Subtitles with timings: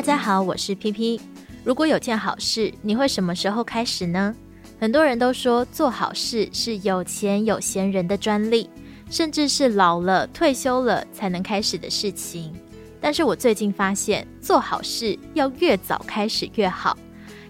[0.00, 1.20] 大家好，我是 PP。
[1.62, 4.34] 如果有件好事，你会什么时候开始呢？
[4.80, 8.70] 很多人都说做好事是有钱有闲人的专利，
[9.10, 12.50] 甚至是老了退休了才能开始的事情。
[12.98, 16.96] 但是我最近发现，做好事要越早开始越好。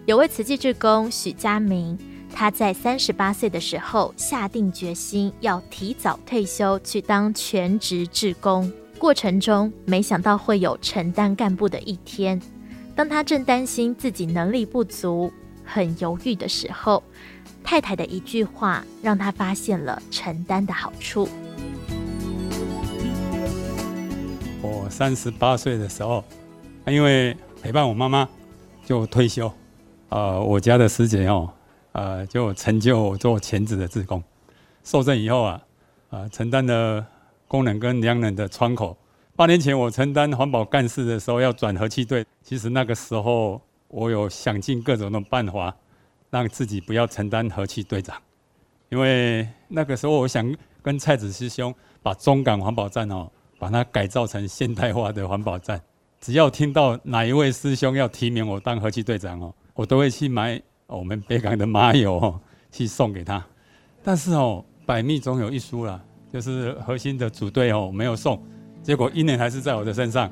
[0.04, 1.96] 有位慈济志工许家明，
[2.34, 12.38] 他在三十八岁的时候下定决心要提早退休去当全职志工，过程中没想到会有承担干部的一天。
[12.94, 15.32] 当他正担心自己能力不足，
[15.64, 17.02] 很犹豫的时候，
[17.64, 21.26] 太太的一句话让他发现了承担的好处。
[24.60, 26.22] 我三十八岁的时候，
[26.86, 28.28] 因为陪伴我妈妈，
[28.84, 29.50] 就退休。
[30.10, 31.50] 呃，我家的师姐哦，
[31.92, 34.22] 呃，就成就做全职的志工。
[34.84, 35.62] 受证以后啊，
[36.10, 37.06] 啊、承担了
[37.50, 38.96] 工人跟良人的窗口。
[39.34, 43.60] 八年前我承担环保干事的时候，要转和气队，其实那个时候。
[43.92, 45.74] 我有想尽各种的办法，
[46.30, 48.16] 让自己不要承担和气队长，
[48.88, 55.82] 因为那个时候我想跟蔡子师兄把中港环保站哦，把它改造成现代化的环保站。
[56.20, 63.44] 只要听到哪一位师兄要提名我当和气队长哦，我都会去买我们北港的麻油哦，去送给他。
[64.04, 66.00] 但是哦，百密总有一疏啦，
[66.32, 68.40] 就是核心的组队哦没有送，
[68.82, 70.30] 结果一年还是在我的身上。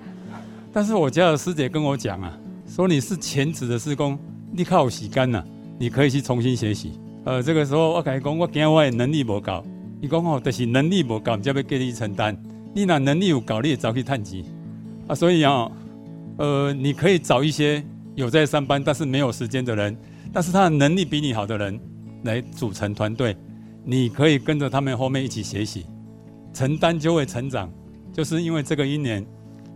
[0.72, 2.38] 但是我家的师姐跟我讲啊。
[2.68, 4.18] 说你是全职的志工，
[4.52, 5.42] 你靠洗干呐，
[5.78, 7.00] 你可以去重新学习。
[7.24, 9.64] 呃，这个时候我跟他讲，我惊我的能力不够。
[10.02, 12.36] 伊讲哦，但是能力不够，才要给你承担。
[12.74, 14.44] 你那能力有够，你也早去探级
[15.06, 15.14] 啊。
[15.14, 15.72] 所以啊，
[16.36, 17.82] 呃，你可以找一些
[18.14, 19.96] 有在上班但是没有时间的人，
[20.30, 21.80] 但是他的能力比你好的人
[22.24, 23.34] 来组成团队，
[23.90, 25.86] 你可以跟着他们后面一起学习，
[26.52, 27.72] 承担就会成长。
[28.12, 29.24] 就是因为这个一年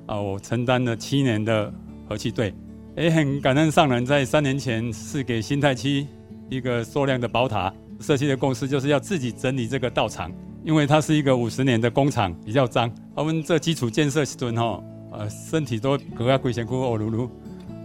[0.04, 1.72] 啊，我承担了七年的
[2.06, 2.52] 和气队。
[2.94, 6.06] 也很感恩上人，在三年前是给新泰区
[6.50, 7.72] 一个塑量的宝塔。
[8.00, 10.30] 社区的共识就是要自己整理这个道场，
[10.62, 12.92] 因为它是一个五十年的工厂，比较脏。
[13.14, 14.78] 我们这基础建设时阵哈，
[15.12, 17.30] 呃，身体都格外鬼辛苦哦，噜噜。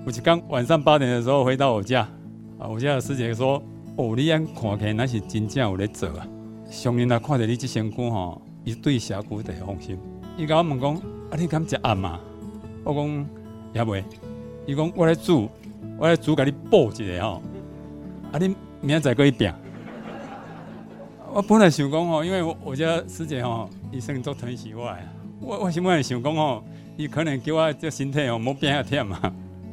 [0.06, 2.02] 我就刚晚上八点的时候回到我家，
[2.60, 3.64] 啊，我家的师姐说
[3.98, 6.28] ：“哦，你安看起来那是真正有在做啊。
[6.70, 9.98] 上人啊，看到你这身躯哈，一对峡谷的放心。
[10.38, 12.20] 伊甲我问讲：啊，你敢食暗嘛？
[12.84, 13.28] 我讲
[13.74, 14.04] 也未。
[14.68, 15.50] 伊讲我来煮，
[15.98, 17.42] 我来煮，甲你补一下吼。
[18.32, 19.52] 啊，你明仔再过一遍。
[21.34, 24.96] 我本来想讲吼，因为我我家师姐吼，医生都疼惜我。
[25.42, 26.64] 我我想本来想讲吼，
[26.98, 29.20] 伊可能叫我这身体哦，莫变下忝嘛。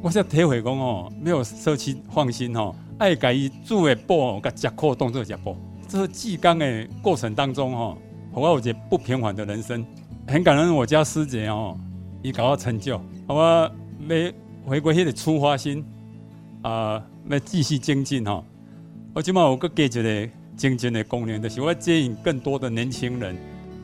[0.01, 5.55] 我才体会讲吼，没有社区放心吼，爱给伊煮的补，甲食苦当做食补。
[5.87, 7.97] 这是济公的过程当中吼，
[8.33, 9.85] 我有一个不平凡的人生，
[10.27, 11.77] 很感恩我家师姐哦，
[12.21, 14.33] 伊给我成就，我没。
[14.67, 15.85] 回归迄个出发心，
[16.63, 18.43] 啊，要继续精进吼。
[19.13, 23.37] 我今嘛有个加一个精进的功能，就是我要接引更多的年轻人。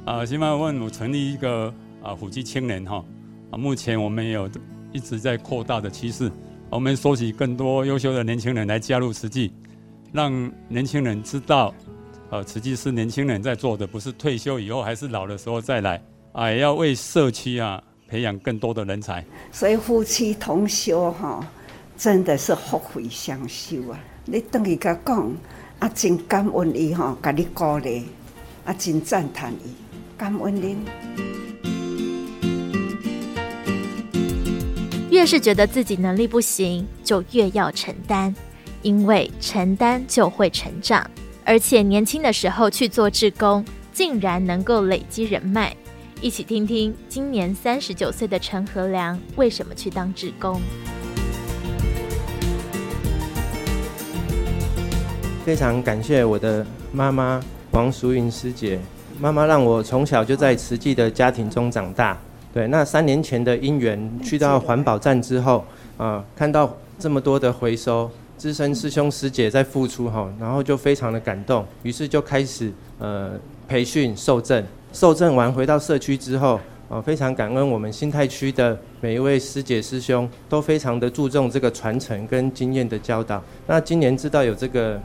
[0.05, 3.05] 啊，今嘛我有成立一个啊辅具青年哈。
[3.51, 4.49] 啊，目前我们有
[4.91, 6.31] 一直在扩大的趋势。
[6.71, 9.51] 我们收集更多优秀的年轻人来加入慈济，
[10.13, 10.31] 让
[10.69, 11.75] 年轻人知道，
[12.29, 16.01] 呃，慈济是年轻人在做的，不是退休以后还是老的时候再来。
[16.31, 17.83] 啊，也要为社区啊。
[18.07, 21.39] 培养更多的人才，所以夫妻同修哈，
[21.97, 23.97] 真的是福慧双修啊！
[24.25, 25.33] 你等于甲讲
[25.79, 28.03] 啊，真感恩伊哈，甲你鼓励
[28.65, 29.73] 啊，真赞叹伊，
[30.17, 30.77] 感恩您。
[35.11, 38.33] 越是觉得自己能力不行，就越要承担，
[38.81, 41.05] 因为承担就会成长，
[41.43, 45.75] 而且年轻的时候去做志工，竟然能够累积人脉。
[46.21, 50.61] 一起听听今年三十九岁的陈和良为什么去当志工。
[55.43, 58.79] 非常感谢我的妈妈王淑云师姐，
[59.19, 62.17] 妈妈让我从小就在慈济的家庭中长大。
[62.53, 65.63] 对，那三年前的因缘，去到环保站之后，
[65.97, 73.31] 啊，看到这么多的回收，资深师兄师姐在付出哈，然后就非常的感动，于是就开始呃
[73.67, 74.61] 培训受证。
[74.91, 76.59] 受证完回到社区之后，
[76.89, 83.41] 啊，非常感恩我们新泰区的每一位师姐师兄，都非常的注重这个传承跟经验的教导。
[83.65, 84.99] 那今年知道有这个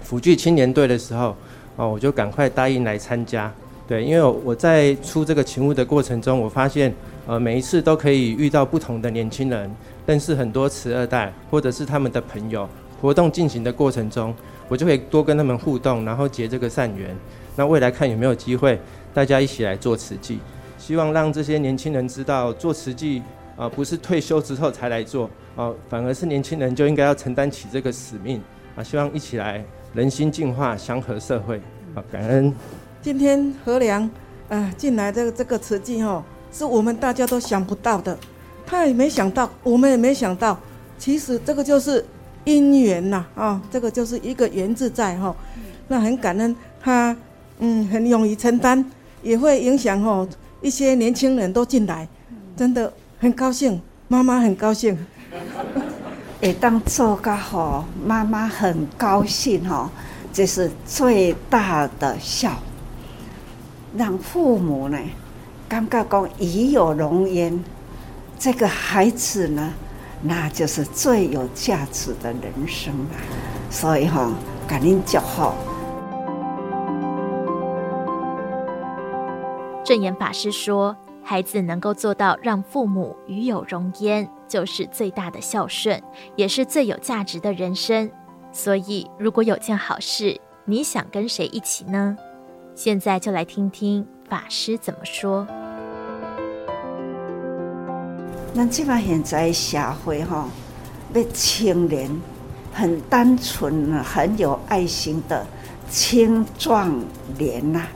[0.00, 1.34] 辅具青年队的时候，
[1.76, 3.52] 啊，我就赶快答应来参加。
[3.86, 6.94] 对，因为我在出这个勤务的过程中，我发现，
[7.26, 9.70] 呃，每一次都可以遇到不同的年轻人，
[10.06, 12.68] 认识很多慈二代或者是他们的朋友。
[13.00, 14.34] 活动进行的过程中，
[14.68, 17.14] 我就可以多跟他们互动，然后结这个善缘。
[17.56, 18.78] 那未来看有没有机会。
[19.12, 20.40] 大家一起来做慈济，
[20.76, 23.22] 希望让这些年轻人知道，做慈济
[23.56, 28.42] 啊，不是退休之后才来做，哦，反而是年轻人就应该要承担起这个使命
[28.74, 28.82] 啊！
[28.82, 31.60] 希望一起来人心净化，祥和社会。
[31.94, 32.52] 好，感恩。
[33.04, 34.08] 今天何良
[34.48, 38.16] 啊进来这个这个慈济哦，是我们大家都想不到的，
[38.64, 40.58] 他也没想到，我们也没想到。
[40.98, 42.02] 其实这个就是
[42.44, 45.36] 因缘呐，啊，这个就是一个缘字在哈。
[45.86, 47.14] 那很感恩他，
[47.58, 48.82] 嗯，很勇于承担，
[49.22, 50.26] 也会影响哦
[50.62, 52.08] 一些年轻人都进来，
[52.56, 52.90] 真的。
[53.20, 53.78] 很高兴，
[54.08, 54.96] 妈妈很高兴。
[56.40, 59.90] 会当做个好，妈妈很高兴哈，
[60.32, 62.50] 这是最大的孝。
[63.96, 64.98] 让父母呢，
[65.68, 67.62] 感觉讲与有容焉，
[68.38, 69.72] 这个孩子呢，
[70.22, 73.10] 那就是最有价值的人生了。
[73.70, 74.32] 所以哈，
[74.66, 75.54] 感恩就好。
[79.84, 80.96] 证严法师说。
[81.26, 85.98] 孩子能够做到让父母与有荣焉，就是最大的孝顺，
[86.36, 88.10] 也是最有价值的人生。
[88.52, 92.14] 所以，如果有件好事，你想跟谁一起呢？
[92.74, 95.46] 现在就来听听法师怎么说。
[98.52, 100.48] 那基本现在社会哈，
[101.12, 102.10] 被青年
[102.72, 105.46] 很单纯、很有爱心的
[105.88, 106.92] 青壮
[107.38, 107.86] 年呐，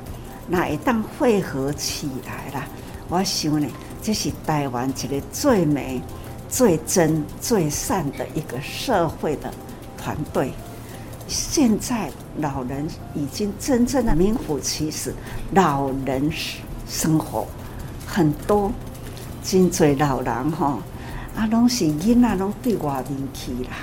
[0.47, 2.65] 那一旦汇合起来了。
[3.09, 3.67] 我想呢，
[4.01, 6.01] 这是台湾一个最美、
[6.49, 9.53] 最真、最善的一个社会的
[9.97, 10.53] 团队。
[11.27, 15.15] 现在老人已经真正的名副其实，
[15.53, 16.31] 老人
[16.89, 17.47] 生活
[18.07, 18.73] 很多，
[19.43, 20.79] 真济老人哈，
[21.37, 23.77] 啊，拢是囡仔拢对外面去啦，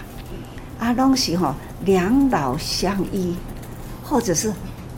[0.79, 1.53] 啊，拢是吼
[1.85, 3.35] 两老相依，
[4.03, 4.53] 或者是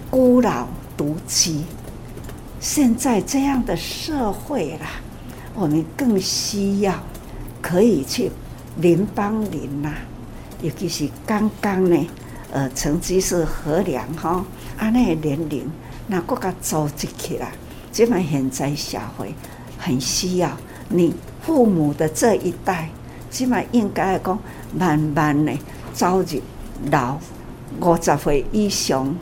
[0.10, 1.62] 孤老独居。
[2.60, 4.88] 现在这样的社会啦，
[5.54, 6.94] 我们更需要
[7.62, 8.32] 可以去
[8.78, 9.94] 邻帮邻呐，
[10.62, 12.08] 尤其是刚刚呢，
[12.52, 14.46] 呃，成绩是和良哈，
[14.78, 15.70] 啊，那个年龄
[16.08, 17.52] 那国家组织起来，
[17.92, 19.34] 这么现在社会
[19.78, 20.50] 很需要
[20.90, 22.90] 你父母的这一代，
[23.30, 24.40] 起码应该讲
[24.74, 25.54] 慢慢的
[25.94, 26.42] 走入
[26.92, 27.18] 老
[27.82, 29.16] 五十岁以上，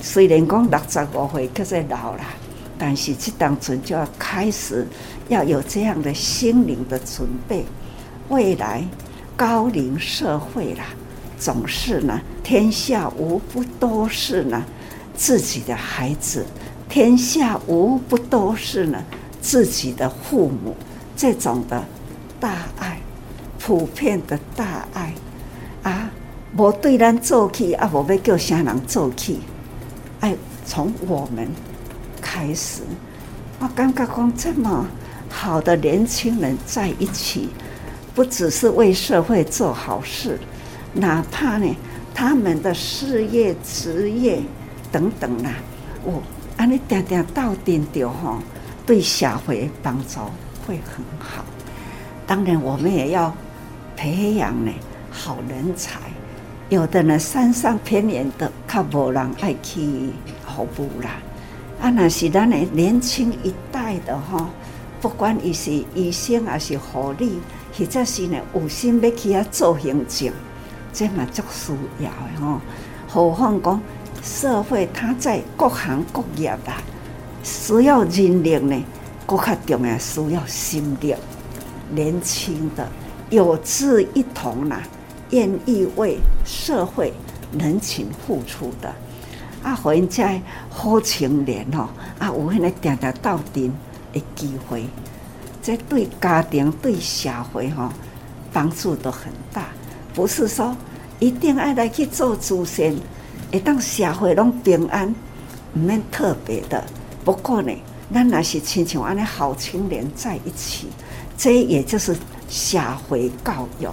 [0.00, 2.20] 虽然讲六十五岁可是老了。
[2.82, 4.86] 但是这当中就要开始
[5.28, 7.62] 要有这样的心灵的准备，
[8.30, 8.82] 未来
[9.36, 10.86] 高龄社会啦，
[11.40, 14.62] 总是呢，天下无不都是呢
[15.16, 16.44] 自己的孩子，
[16.86, 19.02] 天下无不都是呢
[19.40, 20.76] 自己的父母，
[21.16, 21.82] 这种的
[22.38, 23.00] 大爱，
[23.58, 25.14] 普遍的大爱
[25.82, 26.10] 啊，
[26.56, 29.40] 无对咱做起啊，无要叫啥人做起，
[30.20, 31.48] 爱从我们。
[32.22, 32.82] 开始，
[33.58, 34.86] 我感觉讲这么
[35.30, 37.48] 好的年轻人在一起，
[38.14, 40.38] 不只是为社会做好事，
[40.92, 41.76] 哪怕呢
[42.14, 44.42] 他们的事业、职业
[44.90, 45.52] 等等啦，
[46.04, 46.22] 我
[46.56, 48.38] 安尼点点到点掉哈，
[48.84, 50.20] 对社会帮助
[50.66, 51.44] 会很好。
[52.26, 53.34] 当然，我们也要
[53.96, 54.72] 培养呢
[55.10, 55.98] 好人才，
[56.68, 60.10] 有的呢山上偏远的，较无人爱去
[60.46, 61.10] 服务啦。
[61.80, 64.50] 啊，那是咱的年轻一代的哈，
[65.00, 67.38] 不管伊是医生还是护理，
[67.72, 70.30] 或者是呢有心要去遐做行政，
[70.92, 72.60] 这嘛足需要的吼。
[73.08, 73.80] 何况讲
[74.22, 76.82] 社会，它在各行各业啦，
[77.42, 78.84] 需要人力呢，
[79.26, 81.14] 更较重要需要心力，
[81.90, 82.88] 年轻的
[83.30, 84.82] 有志一同啦，
[85.30, 87.12] 愿意为社会
[87.58, 88.94] 人情付出的。
[89.62, 90.22] 啊，互因遮
[90.70, 93.72] 好青年吼，啊，有迄个定定斗阵
[94.12, 94.86] 的机会，
[95.62, 97.90] 这对家庭、对社会吼
[98.52, 99.64] 帮助都很大。
[100.14, 100.76] 不是说
[101.18, 102.94] 一定爱来去做主线，
[103.52, 105.14] 会当社会拢平安，
[105.74, 106.82] 毋免特别的。
[107.24, 107.72] 不过呢，
[108.12, 110.88] 咱若是亲像安尼好青年在一起，
[111.36, 112.16] 这也就是
[112.48, 113.88] 社会教育，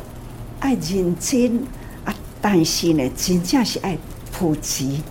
[0.59, 1.59] 爱认真
[2.05, 3.97] 啊，但是呢，真正是爱
[4.31, 5.01] 普及。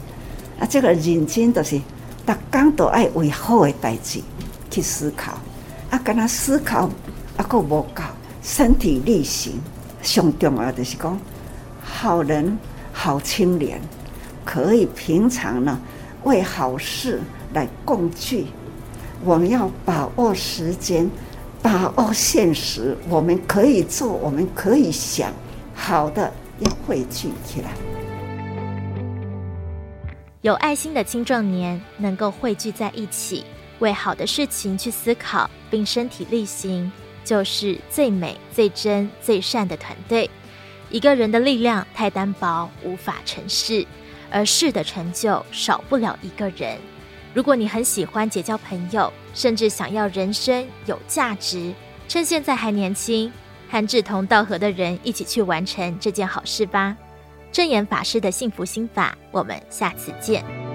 [0.59, 1.79] 啊，这个认真就是，
[2.27, 4.21] 逐工都爱为好的代志
[4.71, 5.39] 去思考。
[5.91, 6.89] 啊，跟他思考
[7.37, 8.03] 啊，够无够，
[8.43, 9.61] 身体力行。
[10.07, 11.19] 上重要就是讲，
[11.83, 12.57] 好人、
[12.93, 13.81] 好青年，
[14.45, 15.79] 可以平常呢
[16.23, 17.21] 为好事
[17.53, 18.47] 来共聚。
[19.25, 21.11] 我们要把握时间，
[21.61, 22.97] 把握现实。
[23.09, 25.33] 我们可以做，我们可以想，
[25.75, 27.71] 好的要汇聚起来。
[30.43, 33.45] 有爱心的青壮年能够汇聚在一起，
[33.81, 36.93] 为好的事情去思考，并身体力行，
[37.27, 40.31] 就是最美、最真、最善的团队。
[40.89, 43.85] 一个人的力量太单薄，无法成事，
[44.31, 46.79] 而事的成就少不了一个人。
[47.35, 51.75] 如果你很喜欢结交朋友，甚至想要人生有价值，
[52.09, 53.31] 趁现在还年轻，
[53.69, 56.97] 和志同道合的人一起去完成这件好事吧。
[57.51, 60.66] 正言法师的幸福心法，我们下次见。